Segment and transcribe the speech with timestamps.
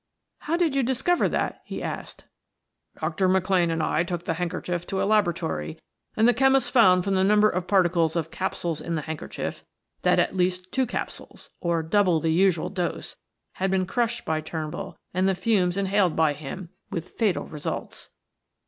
[0.39, 2.23] "How did you discover that?" he asked.
[2.99, 3.29] "Dr.
[3.29, 5.77] McLane and I took the handkerchief to a laboratory
[6.17, 9.63] and the chemist found from the number of particles of capsules in the handkerchief,
[10.01, 13.15] that at least two capsules or double the usual dose
[13.51, 18.09] had been crushed by Turnbull and the fumes inhaled by him; with fatal results."